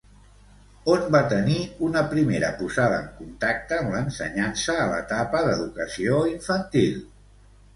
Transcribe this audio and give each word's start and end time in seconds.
On 0.93 1.03
va 1.15 1.19
tenir 1.33 1.57
una 1.87 2.01
primera 2.13 2.49
posada 2.61 2.97
en 3.01 3.05
contacte 3.19 3.79
amb 3.83 3.93
l'ensenyança 3.97 4.79
a 4.85 4.89
l'etapa 4.95 5.43
d'educació 5.51 6.25
infantil? 6.33 6.99